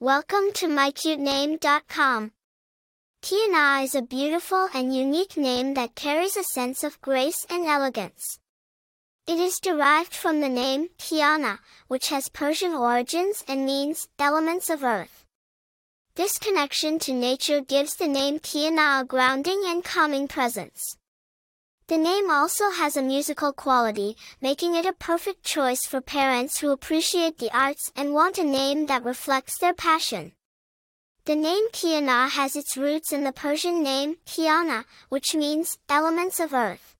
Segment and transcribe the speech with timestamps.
[0.00, 2.30] Welcome to mycutename.com.
[3.20, 8.38] Kianah is a beautiful and unique name that carries a sense of grace and elegance.
[9.26, 11.58] It is derived from the name Kiana,
[11.88, 15.24] which has Persian origins and means elements of earth.
[16.14, 20.96] This connection to nature gives the name Kianah a grounding and calming presence.
[21.88, 26.70] The name also has a musical quality, making it a perfect choice for parents who
[26.70, 30.32] appreciate the arts and want a name that reflects their passion.
[31.24, 36.52] The name Kiana has its roots in the Persian name Kiana, which means elements of
[36.52, 36.94] earth.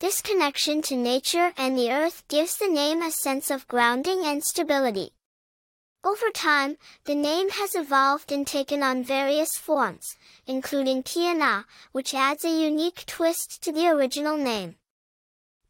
[0.00, 4.42] This connection to nature and the earth gives the name a sense of grounding and
[4.42, 5.12] stability.
[6.04, 10.16] Over time, the name has evolved and taken on various forms,
[10.46, 14.76] including Kianah, which adds a unique twist to the original name.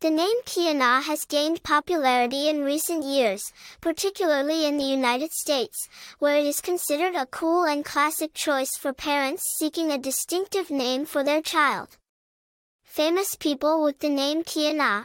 [0.01, 5.87] The name Kianah has gained popularity in recent years, particularly in the United States,
[6.19, 11.05] where it is considered a cool and classic choice for parents seeking a distinctive name
[11.05, 11.99] for their child.
[12.83, 15.05] Famous people with the name Kianah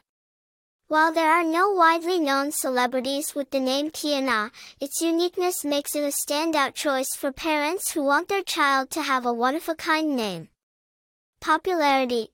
[0.87, 6.03] while there are no widely known celebrities with the name Kianah, its uniqueness makes it
[6.03, 10.47] a standout choice for parents who want their child to have a one-of-a-kind name.
[11.41, 12.29] Popularity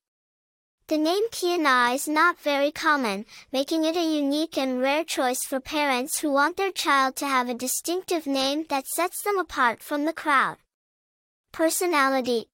[0.88, 5.60] The name Kianah is not very common, making it a unique and rare choice for
[5.60, 10.06] parents who want their child to have a distinctive name that sets them apart from
[10.06, 10.58] the crowd.
[11.52, 12.50] Personality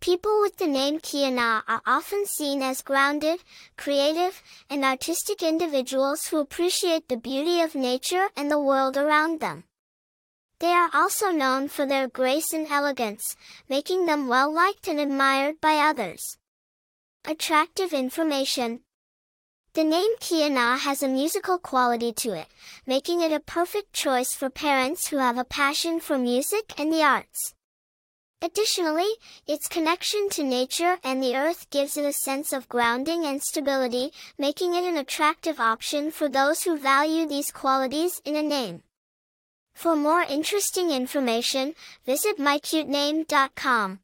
[0.00, 3.40] People with the name Kianah are often seen as grounded,
[3.76, 9.64] creative, and artistic individuals who appreciate the beauty of nature and the world around them.
[10.60, 13.36] They are also known for their grace and elegance,
[13.68, 16.38] making them well liked and admired by others.
[17.24, 18.80] Attractive information.
[19.74, 22.46] The name Kianah has a musical quality to it,
[22.86, 27.02] making it a perfect choice for parents who have a passion for music and the
[27.02, 27.54] arts.
[28.40, 29.10] Additionally,
[29.46, 34.12] its connection to nature and the earth gives it a sense of grounding and stability,
[34.38, 38.82] making it an attractive option for those who value these qualities in a name.
[39.74, 41.74] For more interesting information,
[42.06, 44.00] visit mycutename.com.